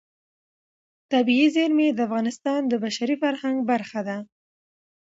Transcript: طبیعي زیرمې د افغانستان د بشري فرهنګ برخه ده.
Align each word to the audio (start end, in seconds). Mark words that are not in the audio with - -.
طبیعي 1.11 1.47
زیرمې 1.55 1.87
د 1.91 1.99
افغانستان 2.07 2.61
د 2.67 2.73
بشري 2.83 3.15
فرهنګ 3.23 3.57
برخه 3.71 3.99
ده. 4.07 4.17